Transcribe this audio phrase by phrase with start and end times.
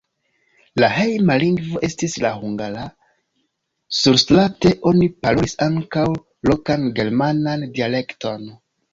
[0.83, 2.85] La hejma lingvo estis la hungara,
[3.97, 6.05] surstrate oni parolis ankaŭ
[6.51, 8.49] lokan germanan dialekton.